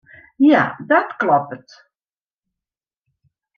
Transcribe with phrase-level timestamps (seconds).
[0.37, 1.91] Ja, dat kloppet.